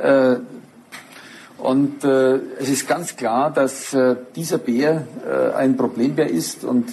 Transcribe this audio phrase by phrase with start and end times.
[0.00, 0.36] Äh,
[1.58, 5.06] und äh, es ist ganz klar, dass äh, dieser Bär
[5.56, 6.92] ein Problembär ist und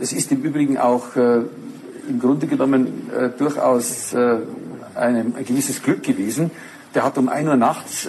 [0.00, 4.54] es ist im Übrigen auch im Grunde genommen durchaus ein,
[4.94, 6.52] ein gewisses Glück gewesen.
[6.94, 8.08] Der hat um ein Uhr nachts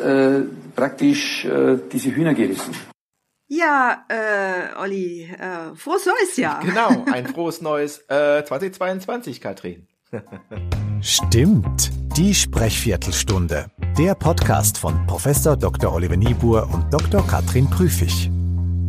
[0.76, 1.48] praktisch
[1.92, 2.76] diese Hühner gerissen.
[3.56, 6.60] Ja, äh, Olli, äh, frohes neues Jahr.
[6.66, 9.88] Genau, ein frohes neues äh, 2022, Katrin.
[11.02, 13.72] Stimmt, die Sprechviertelstunde.
[13.98, 15.92] Der Podcast von Professor Dr.
[15.92, 17.26] Oliver Niebuhr und Dr.
[17.26, 18.30] Katrin Prüfig.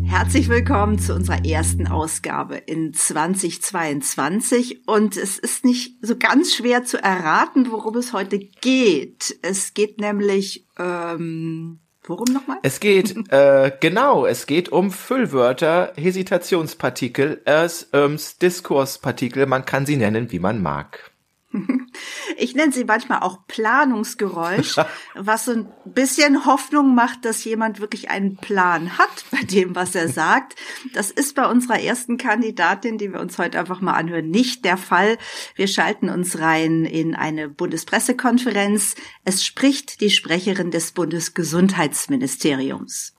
[0.05, 6.84] Herzlich willkommen zu unserer ersten Ausgabe in 2022 und es ist nicht so ganz schwer
[6.84, 9.34] zu erraten, worum es heute geht.
[9.41, 12.59] Es geht nämlich ähm, worum nochmal?
[12.62, 19.46] Es geht äh, genau, es geht um Füllwörter, Hesitationspartikel, Ers, Öms, Diskurspartikel.
[19.46, 21.13] Man kann sie nennen, wie man mag.
[22.37, 24.77] Ich nenne sie manchmal auch Planungsgeräusch,
[25.15, 29.95] was so ein bisschen Hoffnung macht, dass jemand wirklich einen Plan hat bei dem, was
[29.95, 30.57] er sagt.
[30.95, 34.77] Das ist bei unserer ersten Kandidatin, die wir uns heute einfach mal anhören, nicht der
[34.77, 35.16] Fall.
[35.55, 38.96] Wir schalten uns rein in eine Bundespressekonferenz.
[39.24, 43.13] Es spricht die Sprecherin des Bundesgesundheitsministeriums.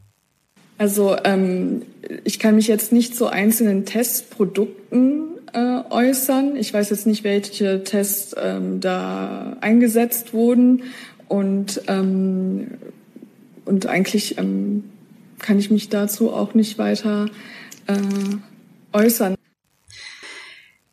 [0.78, 1.84] Also ähm,
[2.26, 6.58] ich kann mich jetzt nicht zu einzelnen Testprodukten äh, äußern.
[6.58, 10.84] Ich weiß jetzt nicht, welche Tests ähm, da eingesetzt wurden
[11.28, 12.72] und ähm,
[13.64, 14.84] und eigentlich ähm,
[15.40, 17.30] kann ich mich dazu auch nicht weiter
[17.88, 17.96] äh,
[18.94, 19.36] äußern.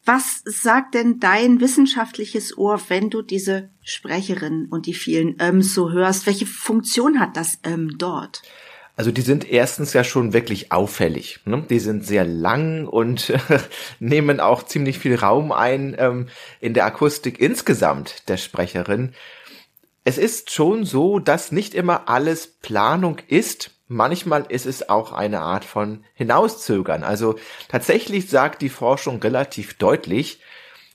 [0.05, 5.91] Was sagt denn dein wissenschaftliches Ohr, wenn du diese Sprecherin und die vielen Öms so
[5.91, 6.27] hörst?
[6.27, 8.43] Welche Funktion hat das ähm dort?
[8.95, 11.41] Also die sind erstens ja schon wirklich auffällig.
[11.47, 11.65] Ne?
[11.69, 13.33] Die sind sehr lang und
[14.01, 16.29] nehmen auch ziemlich viel Raum ein ähm,
[16.61, 19.15] in der Akustik insgesamt der Sprecherin.
[20.05, 23.71] Es ist schon so, dass nicht immer alles Planung ist.
[23.89, 27.03] Manchmal ist es auch eine Art von Hinauszögern.
[27.03, 27.37] Also
[27.69, 30.41] tatsächlich sagt die Forschung relativ deutlich,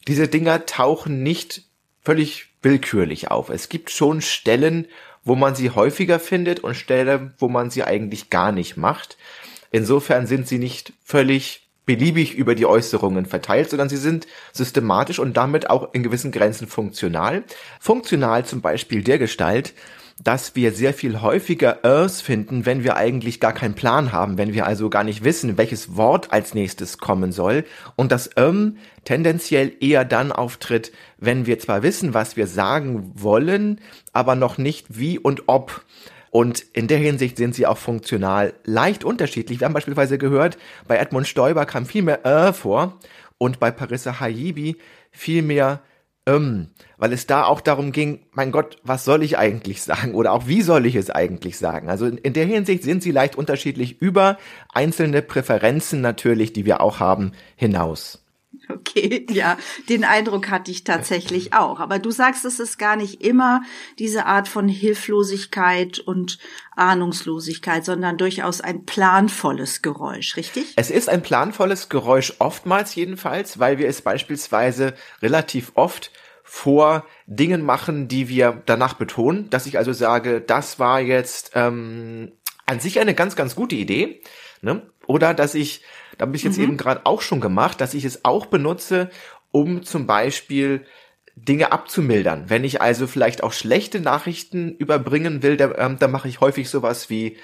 [0.08, 1.64] diese Dinger tauchen nicht
[2.04, 3.50] völlig willkürlich auf.
[3.50, 4.88] Es gibt schon Stellen,
[5.28, 9.18] wo man sie häufiger findet und Stellen, wo man sie eigentlich gar nicht macht.
[9.72, 15.36] Insofern sind sie nicht völlig beliebig über die Äußerungen verteilt, sondern sie sind systematisch und
[15.36, 17.44] damit auch in gewissen Grenzen funktional.
[17.80, 19.74] Funktional zum Beispiel der Gestalt,
[20.24, 24.54] dass wir sehr viel häufiger Ers finden, wenn wir eigentlich gar keinen Plan haben, wenn
[24.54, 29.72] wir also gar nicht wissen, welches Wort als nächstes kommen soll und das ähm tendenziell
[29.80, 33.80] eher dann auftritt, wenn wir zwar wissen, was wir sagen wollen,
[34.12, 35.86] aber noch nicht wie und ob.
[36.30, 39.60] Und in der Hinsicht sind sie auch funktional leicht unterschiedlich.
[39.60, 40.58] Wir haben beispielsweise gehört,
[40.88, 42.98] bei Edmund Stoiber kam viel mehr äh vor
[43.38, 44.76] und bei Parissa Hayibi
[45.12, 45.82] viel mehr
[46.28, 46.68] ähm,
[46.98, 50.46] weil es da auch darum ging, mein Gott, was soll ich eigentlich sagen oder auch
[50.46, 51.90] wie soll ich es eigentlich sagen?
[51.90, 54.38] Also in, in der Hinsicht sind sie leicht unterschiedlich über
[54.72, 58.27] einzelne Präferenzen natürlich, die wir auch haben, hinaus.
[58.80, 59.58] Okay, ja,
[59.90, 61.80] den Eindruck hatte ich tatsächlich auch.
[61.80, 63.62] Aber du sagst, es ist gar nicht immer
[64.00, 66.38] diese Art von Hilflosigkeit und
[66.76, 70.74] Ahnungslosigkeit, sondern durchaus ein planvolles Geräusch, richtig?
[70.76, 76.12] Es ist ein planvolles Geräusch, oftmals jedenfalls, weil wir es beispielsweise relativ oft
[76.44, 82.32] vor Dingen machen, die wir danach betonen, dass ich also sage, das war jetzt ähm,
[82.68, 84.22] an sich eine ganz, ganz gute Idee.
[84.62, 84.84] Ne?
[85.08, 85.82] Oder dass ich
[86.18, 86.64] da habe ich jetzt mhm.
[86.64, 89.10] eben gerade auch schon gemacht, dass ich es auch benutze,
[89.52, 90.86] um zum Beispiel
[91.36, 92.50] Dinge abzumildern.
[92.50, 96.70] Wenn ich also vielleicht auch schlechte Nachrichten überbringen will, da, ähm, da mache ich häufig
[96.70, 97.38] sowas wie,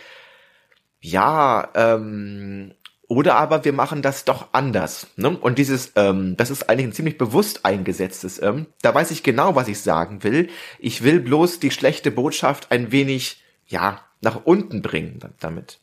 [0.99, 2.73] ja, ähm,
[3.07, 5.07] oder aber wir machen das doch anders.
[5.17, 5.37] Ne?
[5.37, 9.55] Und dieses, ähm, das ist eigentlich ein ziemlich bewusst eingesetztes, ähm, da weiß ich genau,
[9.55, 10.49] was ich sagen will.
[10.79, 15.79] Ich will bloß die schlechte Botschaft ein wenig, ja, nach unten bringen damit.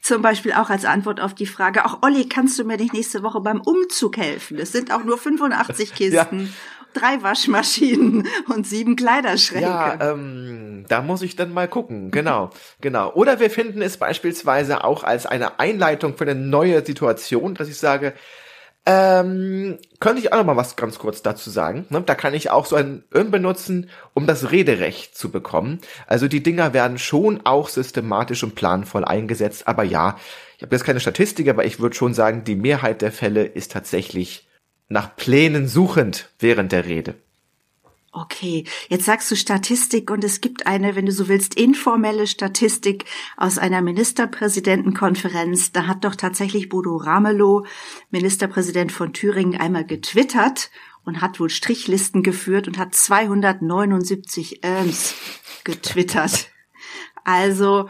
[0.00, 3.22] Zum Beispiel auch als Antwort auf die Frage, auch Olli, kannst du mir nicht nächste
[3.22, 4.58] Woche beim Umzug helfen?
[4.58, 6.40] Es sind auch nur 85 Kisten.
[6.40, 6.48] ja.
[6.94, 9.66] Drei Waschmaschinen und sieben Kleiderschränke.
[9.66, 12.10] Ja, ähm, da muss ich dann mal gucken.
[12.10, 12.50] Genau,
[12.82, 13.10] genau.
[13.14, 17.78] Oder wir finden es beispielsweise auch als eine Einleitung für eine neue Situation, dass ich
[17.78, 18.12] sage,
[18.84, 21.86] ähm, könnte ich auch noch mal was ganz kurz dazu sagen.
[21.90, 22.02] Ne?
[22.02, 25.80] Da kann ich auch so ein Öm benutzen, um das Rederecht zu bekommen.
[26.08, 29.68] Also die Dinger werden schon auch systematisch und planvoll eingesetzt.
[29.68, 30.18] Aber ja,
[30.56, 33.72] ich habe jetzt keine Statistik, aber ich würde schon sagen, die Mehrheit der Fälle ist
[33.72, 34.48] tatsächlich
[34.88, 37.14] nach Plänen suchend während der Rede.
[38.14, 43.06] Okay, jetzt sagst du Statistik und es gibt eine, wenn du so willst, informelle Statistik
[43.38, 45.72] aus einer Ministerpräsidentenkonferenz.
[45.72, 47.64] Da hat doch tatsächlich Bodo Ramelow,
[48.10, 50.70] Ministerpräsident von Thüringen, einmal getwittert
[51.06, 55.14] und hat wohl Strichlisten geführt und hat 279 Öms
[55.64, 56.50] getwittert.
[57.24, 57.88] Also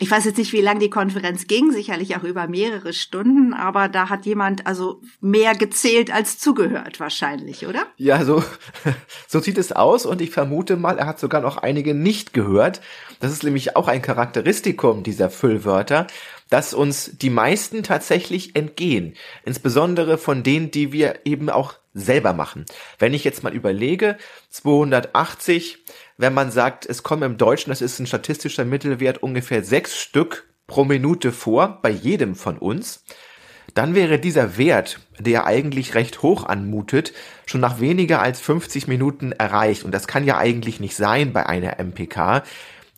[0.00, 3.88] ich weiß jetzt nicht, wie lang die Konferenz ging, sicherlich auch über mehrere Stunden, aber
[3.88, 7.86] da hat jemand also mehr gezählt als zugehört wahrscheinlich, oder?
[7.96, 8.42] Ja, so,
[9.28, 12.80] so sieht es aus und ich vermute mal, er hat sogar noch einige nicht gehört.
[13.20, 16.08] Das ist nämlich auch ein Charakteristikum dieser Füllwörter,
[16.50, 19.14] dass uns die meisten tatsächlich entgehen.
[19.44, 22.66] Insbesondere von denen, die wir eben auch selber machen.
[22.98, 24.18] Wenn ich jetzt mal überlege,
[24.50, 25.84] 280
[26.16, 30.48] wenn man sagt, es kommen im Deutschen, das ist ein statistischer Mittelwert, ungefähr sechs Stück
[30.66, 33.04] pro Minute vor, bei jedem von uns,
[33.74, 37.12] dann wäre dieser Wert, der eigentlich recht hoch anmutet,
[37.46, 39.84] schon nach weniger als 50 Minuten erreicht.
[39.84, 42.44] Und das kann ja eigentlich nicht sein bei einer MPK.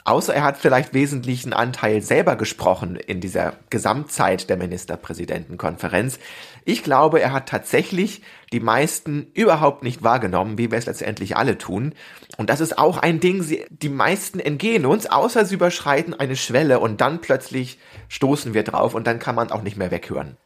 [0.06, 6.20] Außer er hat vielleicht wesentlichen Anteil selber gesprochen in dieser Gesamtzeit der Ministerpräsidentenkonferenz.
[6.64, 8.22] Ich glaube, er hat tatsächlich
[8.52, 11.92] die meisten überhaupt nicht wahrgenommen, wie wir es letztendlich alle tun.
[12.36, 16.36] Und das ist auch ein Ding, sie, die meisten entgehen uns, außer sie überschreiten eine
[16.36, 20.36] Schwelle und dann plötzlich stoßen wir drauf und dann kann man auch nicht mehr weghören.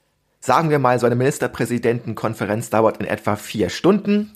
[0.40, 4.32] Sagen wir mal, so eine Ministerpräsidentenkonferenz dauert in etwa vier Stunden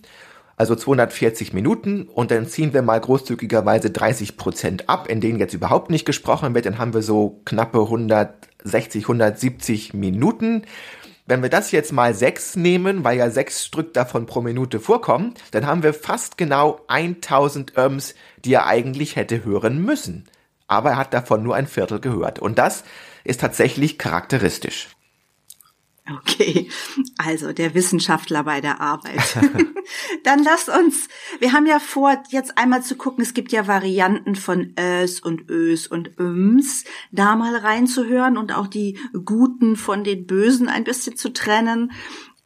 [0.56, 5.54] also 240 Minuten und dann ziehen wir mal großzügigerweise 30 Prozent ab, in denen jetzt
[5.54, 10.62] überhaupt nicht gesprochen wird, dann haben wir so knappe 160, 170 Minuten.
[11.26, 15.34] Wenn wir das jetzt mal sechs nehmen, weil ja sechs Stück davon pro Minute vorkommen,
[15.52, 18.14] dann haben wir fast genau 1000 Öms,
[18.44, 20.24] die er eigentlich hätte hören müssen.
[20.66, 22.38] Aber er hat davon nur ein Viertel gehört.
[22.40, 22.84] Und das
[23.24, 24.93] ist tatsächlich charakteristisch.
[26.10, 26.68] Okay,
[27.16, 29.22] also der Wissenschaftler bei der Arbeit.
[30.22, 31.08] Dann lasst uns,
[31.38, 35.48] wir haben ja vor, jetzt einmal zu gucken, es gibt ja Varianten von Ös und
[35.48, 41.16] Ös und Öms, da mal reinzuhören und auch die Guten von den Bösen ein bisschen
[41.16, 41.92] zu trennen.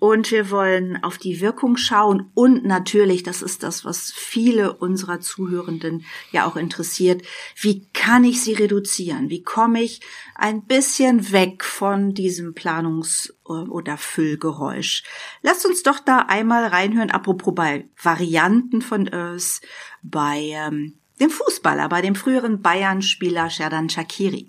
[0.01, 5.21] Und wir wollen auf die Wirkung schauen und natürlich, das ist das, was viele unserer
[5.21, 7.23] Zuhörenden ja auch interessiert,
[7.61, 9.29] wie kann ich sie reduzieren?
[9.29, 10.01] Wie komme ich
[10.37, 15.03] ein bisschen weg von diesem Planungs- oder Füllgeräusch?
[15.43, 19.61] Lasst uns doch da einmal reinhören, apropos bei Varianten von Earth,
[20.03, 24.49] bei ähm, dem Fußballer, bei dem früheren Bayern-Spieler Sherdan Shakiri.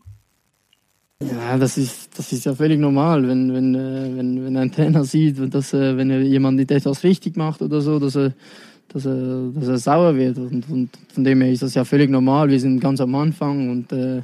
[1.22, 5.04] Ja, das ist, das ist ja völlig normal, wenn, wenn, äh, wenn, wenn ein Trainer
[5.04, 8.32] sieht, dass, äh, wenn jemand nicht etwas richtig macht oder so, dass er,
[8.88, 10.38] dass er, dass er sauer wird.
[10.38, 12.50] Und, und von dem her ist das ja völlig normal.
[12.50, 14.24] Wir sind ganz am Anfang und äh, äh,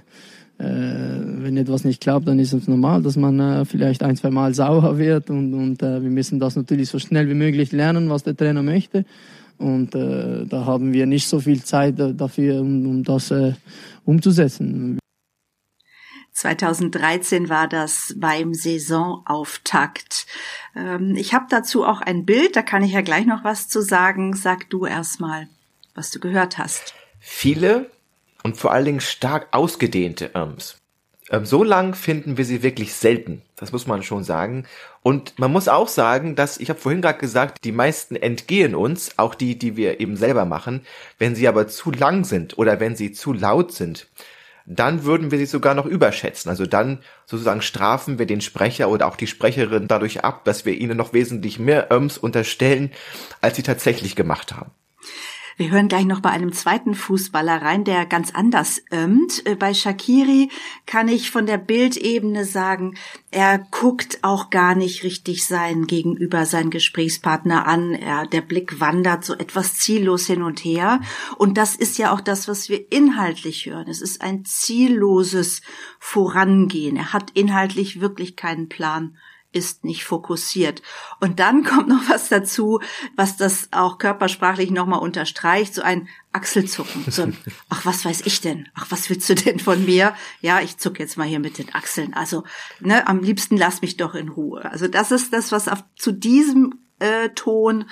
[0.58, 4.54] wenn etwas nicht klappt, dann ist es normal, dass man äh, vielleicht ein, zwei Mal
[4.54, 8.24] sauer wird und, und äh, wir müssen das natürlich so schnell wie möglich lernen, was
[8.24, 9.04] der Trainer möchte.
[9.58, 13.52] Und äh, da haben wir nicht so viel Zeit dafür, um, um das äh,
[14.06, 14.98] umzusetzen.
[16.36, 20.28] 2013 war das beim Saisonauftakt.
[20.76, 23.82] Ähm, ich habe dazu auch ein Bild, da kann ich ja gleich noch was zu
[23.82, 24.36] sagen.
[24.36, 25.48] Sag du erstmal,
[25.94, 26.94] was du gehört hast.
[27.20, 27.90] Viele
[28.44, 30.78] und vor allen Dingen stark ausgedehnte Irms.
[31.32, 33.42] Ähm, so lang finden wir sie wirklich selten.
[33.56, 34.66] Das muss man schon sagen.
[35.04, 39.18] Und man muss auch sagen, dass, ich habe vorhin gerade gesagt, die meisten entgehen uns,
[39.18, 40.86] auch die, die wir eben selber machen.
[41.18, 44.08] Wenn sie aber zu lang sind oder wenn sie zu laut sind,
[44.66, 46.50] dann würden wir sie sogar noch überschätzen.
[46.50, 50.74] Also dann sozusagen strafen wir den Sprecher oder auch die Sprecherin dadurch ab, dass wir
[50.74, 52.92] ihnen noch wesentlich mehr Öms unterstellen,
[53.42, 54.72] als sie tatsächlich gemacht haben.
[55.58, 59.46] Wir hören gleich noch bei einem zweiten Fußballer rein, der ganz anders ömmt.
[59.46, 60.50] Äh, bei Shakiri
[60.86, 62.98] kann ich von der Bildebene sagen,
[63.32, 67.94] er guckt auch gar nicht richtig sein Gegenüber, seinen Gesprächspartner an.
[67.94, 71.00] Er, der Blick wandert so etwas ziellos hin und her.
[71.38, 73.88] Und das ist ja auch das, was wir inhaltlich hören.
[73.88, 75.62] Es ist ein zielloses
[76.00, 76.98] Vorangehen.
[76.98, 79.16] Er hat inhaltlich wirklich keinen Plan
[79.56, 80.82] ist nicht fokussiert.
[81.20, 82.82] Und dann kommt noch was dazu,
[83.16, 87.06] was das auch körpersprachlich nochmal unterstreicht, so ein Achselzucken.
[87.10, 87.38] So ein,
[87.70, 88.68] ach, was weiß ich denn?
[88.76, 90.14] Ach, was willst du denn von mir?
[90.42, 92.14] Ja, ich zuck jetzt mal hier mit den Achseln.
[92.14, 92.44] Also,
[92.82, 94.66] ne, am liebsten lass mich doch in Ruhe.
[94.70, 97.86] Also das ist das, was auf, zu diesem äh, Ton,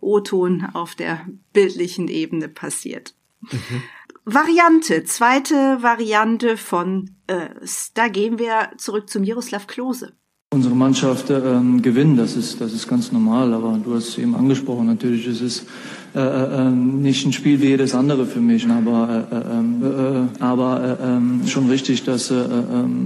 [0.00, 3.14] O-Ton auf der bildlichen Ebene passiert.
[3.40, 3.82] Mhm.
[4.24, 7.48] Variante, zweite Variante von äh,
[7.94, 10.16] da gehen wir zurück zum Miroslav Klose.
[10.52, 14.34] Unsere Mannschaft ähm, gewinnt, das ist, das ist ganz normal, aber du hast es eben
[14.34, 15.66] angesprochen, natürlich ist es
[16.12, 20.28] äh, äh, ähm, nicht ein Spiel wie jedes andere für mich, aber, äh, äh, ähm,
[20.40, 22.44] äh aber äh, ähm, schon richtig, dass äh,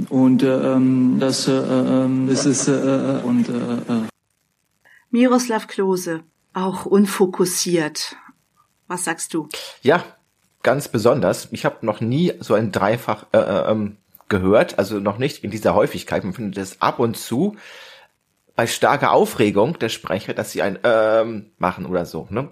[0.09, 4.09] und äh, das, äh, ist äh, und äh,
[5.11, 6.23] Miroslav Klose,
[6.55, 8.17] auch unfokussiert.
[8.89, 9.51] Was sagst du?
[9.83, 10.03] Ja,
[10.63, 11.49] ganz besonders.
[11.51, 13.97] Ich habe noch nie so ein Dreifach äh, äh, ähm,
[14.29, 16.25] gehört, also noch nicht in dieser Häufigkeit.
[16.25, 17.57] Man findet es ab und zu
[18.57, 22.29] bei starker Aufregung der Sprecher, dass sie ein ähm machen oder so.
[22.31, 22.51] Ne?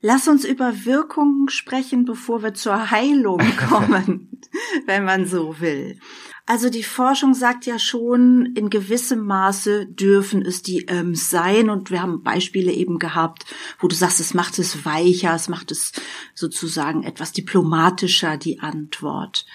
[0.00, 4.40] Lass uns über Wirkungen sprechen, bevor wir zur Heilung kommen,
[4.86, 5.98] wenn man so will.
[6.44, 11.70] Also die Forschung sagt ja schon, in gewissem Maße dürfen es die ähm, sein.
[11.70, 13.46] Und wir haben Beispiele eben gehabt,
[13.78, 15.92] wo du sagst, es macht es weicher, es macht es
[16.34, 19.46] sozusagen etwas diplomatischer, die Antwort.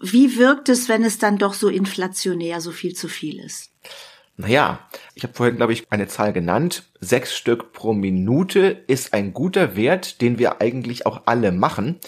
[0.00, 3.70] Wie wirkt es, wenn es dann doch so inflationär, so viel zu viel ist?
[4.36, 6.84] Naja, ich habe vorhin, glaube ich, eine Zahl genannt.
[7.00, 11.98] Sechs Stück pro Minute ist ein guter Wert, den wir eigentlich auch alle machen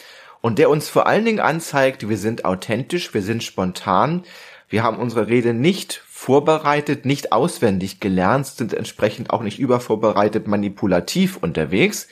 [0.41, 4.23] und der uns vor allen Dingen anzeigt, wir sind authentisch, wir sind spontan,
[4.69, 11.37] wir haben unsere Rede nicht vorbereitet, nicht auswendig gelernt, sind entsprechend auch nicht übervorbereitet manipulativ
[11.37, 12.07] unterwegs.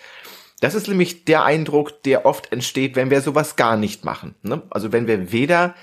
[0.60, 4.34] Das ist nämlich der Eindruck, der oft entsteht, wenn wir sowas gar nicht machen.
[4.42, 4.62] Ne?
[4.70, 5.74] Also wenn wir weder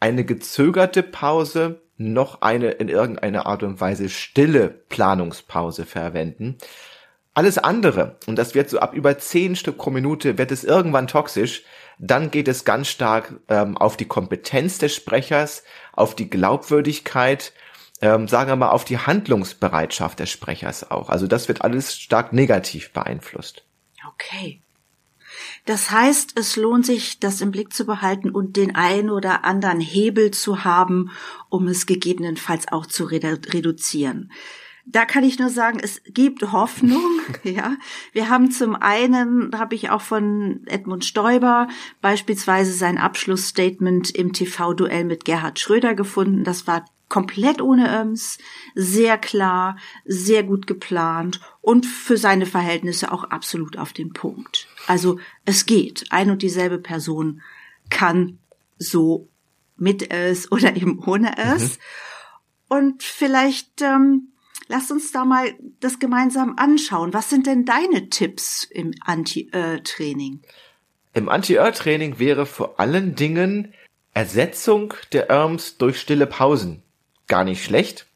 [0.00, 6.58] eine gezögerte Pause noch eine in irgendeiner Art und Weise stille Planungspause verwenden.
[7.32, 11.06] Alles andere, und das wird so ab über zehn Stück pro Minute, wird es irgendwann
[11.06, 11.64] toxisch,
[11.98, 17.52] dann geht es ganz stark ähm, auf die Kompetenz des Sprechers, auf die Glaubwürdigkeit,
[18.00, 21.08] ähm, sagen wir mal auf die Handlungsbereitschaft des Sprechers auch.
[21.08, 23.64] Also das wird alles stark negativ beeinflusst.
[24.14, 24.60] Okay.
[25.64, 29.80] Das heißt, es lohnt sich, das im Blick zu behalten und den einen oder anderen
[29.80, 31.10] Hebel zu haben,
[31.48, 34.32] um es gegebenenfalls auch zu redu reduzieren.
[34.88, 37.20] Da kann ich nur sagen, es gibt Hoffnung.
[37.42, 37.76] ja,
[38.12, 41.66] wir haben zum einen, habe ich auch von Edmund Stoiber
[42.00, 46.44] beispielsweise sein Abschlussstatement im TV-Duell mit Gerhard Schröder gefunden.
[46.44, 48.38] Das war komplett ohne Öms,
[48.74, 54.68] sehr klar, sehr gut geplant und für seine Verhältnisse auch absolut auf den Punkt.
[54.86, 56.06] Also es geht.
[56.10, 57.42] Ein und dieselbe Person
[57.90, 58.38] kann
[58.78, 59.28] so
[59.76, 61.78] mit es oder eben ohne es.
[61.78, 61.82] Mhm.
[62.68, 64.32] Und vielleicht ähm,
[64.68, 67.12] lasst uns da mal das gemeinsam anschauen.
[67.12, 70.40] Was sind denn deine Tipps im Anti-Ör-Training?
[71.14, 73.72] Im Anti-Ör-Training wäre vor allen Dingen
[74.14, 76.82] Ersetzung der Irms durch stille Pausen
[77.26, 78.06] gar nicht schlecht,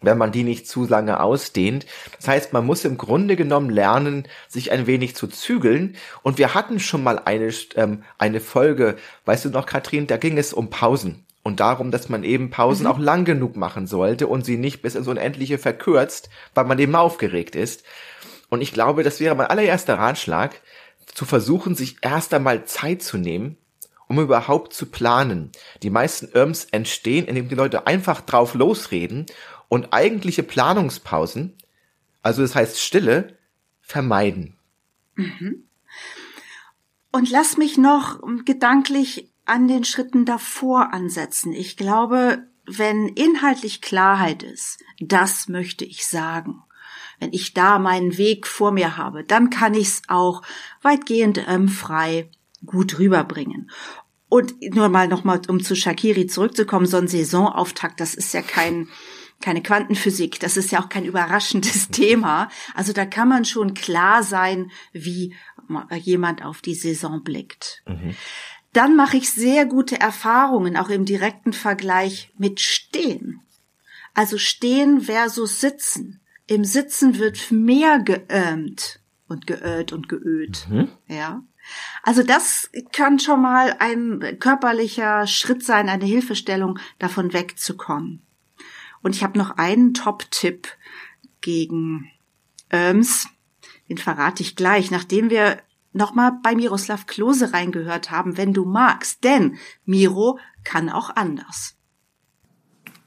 [0.00, 1.86] wenn man die nicht zu lange ausdehnt.
[2.16, 5.96] Das heißt, man muss im Grunde genommen lernen, sich ein wenig zu zügeln.
[6.22, 8.96] Und wir hatten schon mal eine, ähm, eine Folge,
[9.26, 12.84] weißt du noch, Katrin, da ging es um Pausen und darum, dass man eben Pausen
[12.84, 12.92] mhm.
[12.92, 16.94] auch lang genug machen sollte und sie nicht bis ins Unendliche verkürzt, weil man eben
[16.94, 17.82] aufgeregt ist.
[18.48, 20.60] Und ich glaube, das wäre mein allererster Ratschlag,
[21.12, 23.56] zu versuchen, sich erst einmal Zeit zu nehmen,
[24.06, 25.50] um überhaupt zu planen.
[25.82, 29.26] Die meisten Irms entstehen, indem die Leute einfach drauf losreden
[29.68, 31.58] und eigentliche Planungspausen,
[32.22, 33.36] also das heißt Stille,
[33.80, 34.56] vermeiden.
[35.16, 35.64] Mhm.
[37.10, 41.52] Und lass mich noch gedanklich an den Schritten davor ansetzen.
[41.52, 46.62] Ich glaube, wenn inhaltlich Klarheit ist, das möchte ich sagen.
[47.18, 50.42] Wenn ich da meinen Weg vor mir habe, dann kann ich es auch
[50.82, 52.30] weitgehend ähm, frei
[52.64, 53.70] gut rüberbringen.
[54.28, 58.88] Und nur mal nochmal, um zu Shakiri zurückzukommen, so ein Saisonauftakt, das ist ja kein,
[59.40, 62.48] keine Quantenphysik, das ist ja auch kein überraschendes Thema.
[62.74, 65.34] Also da kann man schon klar sein, wie
[66.02, 67.82] jemand auf die Saison blickt.
[67.86, 68.14] Mhm.
[68.72, 73.40] Dann mache ich sehr gute Erfahrungen, auch im direkten Vergleich mit Stehen.
[74.14, 76.20] Also Stehen versus Sitzen.
[76.46, 80.66] Im Sitzen wird mehr geömt und geölt und geölt.
[80.68, 80.88] Mhm.
[81.06, 81.42] Ja.
[82.02, 88.22] Also das kann schon mal ein körperlicher Schritt sein, eine Hilfestellung, davon wegzukommen.
[89.02, 90.68] Und ich habe noch einen Top-Tipp
[91.40, 92.10] gegen
[92.72, 93.28] Öms,
[93.88, 95.60] den verrate ich gleich, nachdem wir
[95.92, 99.24] nochmal bei Miroslav Klose reingehört haben, wenn du magst.
[99.24, 101.76] Denn Miro kann auch anders.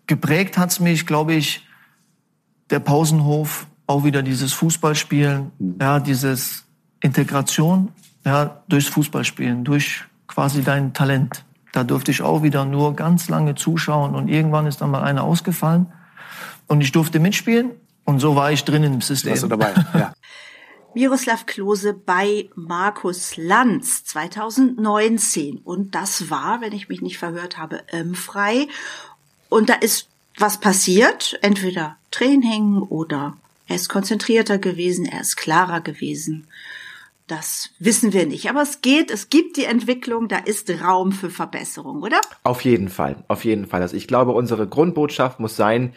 [0.07, 1.65] Geprägt hat's mich, glaube ich,
[2.69, 6.65] der Pausenhof, auch wieder dieses Fußballspielen, ja, dieses
[6.99, 7.91] Integration
[8.25, 11.45] ja, durchs Fußballspielen, durch quasi dein Talent.
[11.71, 15.23] Da durfte ich auch wieder nur ganz lange zuschauen und irgendwann ist dann mal einer
[15.23, 15.87] ausgefallen
[16.67, 17.71] und ich durfte mitspielen
[18.05, 19.31] und so war ich drin im System.
[19.31, 19.73] Warst du dabei?
[19.93, 20.13] Ja.
[20.95, 27.81] Miroslav Klose bei Markus Lanz 2019 und das war, wenn ich mich nicht verhört habe,
[27.91, 28.67] ähm, frei
[29.49, 30.07] und da ist
[30.37, 36.47] was passiert, entweder Training oder er ist konzentrierter gewesen, er ist klarer gewesen.
[37.27, 38.49] Das wissen wir nicht.
[38.49, 42.19] Aber es geht, es gibt die Entwicklung, da ist Raum für Verbesserung, oder?
[42.43, 43.81] Auf jeden Fall, auf jeden Fall.
[43.81, 45.93] Also ich glaube, unsere Grundbotschaft muss sein,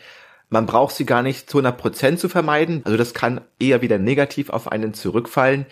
[0.49, 2.83] man braucht sie gar nicht zu 100 Prozent zu vermeiden.
[2.85, 5.67] Also das kann eher wieder negativ auf einen zurückfallen.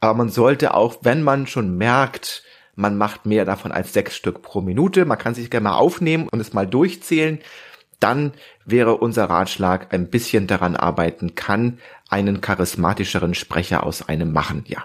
[0.00, 2.42] Aber man sollte auch, wenn man schon merkt,
[2.74, 6.28] man macht mehr davon als sechs Stück pro Minute, man kann sich gerne mal aufnehmen
[6.28, 7.40] und es mal durchzählen,
[8.00, 8.32] dann
[8.66, 11.78] wäre unser Ratschlag ein bisschen daran arbeiten, kann
[12.10, 14.84] einen charismatischeren Sprecher aus einem machen, ja.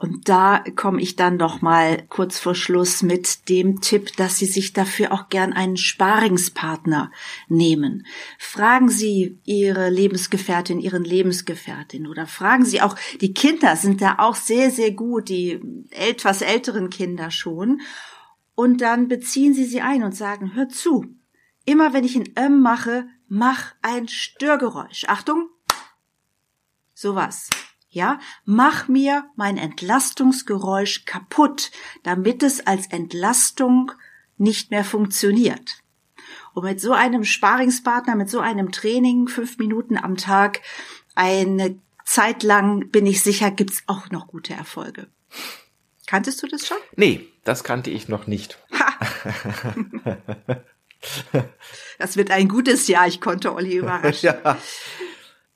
[0.00, 4.46] Und da komme ich dann noch mal kurz vor Schluss mit dem Tipp, dass Sie
[4.46, 7.10] sich dafür auch gern einen Sparingspartner
[7.48, 8.06] nehmen.
[8.38, 14.36] Fragen Sie Ihre Lebensgefährtin, Ihren Lebensgefährtin oder fragen Sie auch, die Kinder sind da auch
[14.36, 17.80] sehr, sehr gut, die etwas älteren Kinder schon.
[18.54, 21.06] Und dann beziehen Sie sie ein und sagen, hör zu,
[21.64, 25.06] immer wenn ich ein M mache, mach ein Störgeräusch.
[25.08, 25.48] Achtung!
[26.94, 27.50] Sowas.
[27.90, 31.70] Ja, mach mir mein Entlastungsgeräusch kaputt,
[32.02, 33.92] damit es als Entlastung
[34.36, 35.82] nicht mehr funktioniert.
[36.52, 40.60] Und mit so einem Sparingspartner, mit so einem Training, fünf Minuten am Tag,
[41.14, 45.08] eine Zeit lang, bin ich sicher, gibt's auch noch gute Erfolge.
[46.06, 46.78] Kanntest du das schon?
[46.96, 48.58] Nee, das kannte ich noch nicht.
[48.72, 48.94] Ha.
[51.98, 54.26] das wird ein gutes Jahr, ich konnte Olli überraschen.
[54.26, 54.58] ja.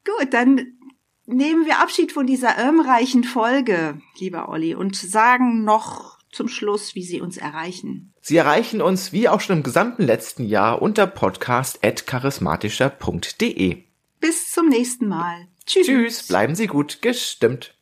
[0.04, 0.78] Gut, dann
[1.26, 7.04] nehmen wir Abschied von dieser irmreichen Folge, lieber Olli, und sagen noch zum Schluss, wie
[7.04, 8.14] Sie uns erreichen.
[8.20, 13.82] Sie erreichen uns wie auch schon im gesamten letzten Jahr unter podcast.charismatischer.de.
[14.20, 15.48] Bis zum nächsten Mal.
[15.66, 15.86] Tschüss.
[15.86, 17.74] Tschüss, bleiben Sie gut gestimmt.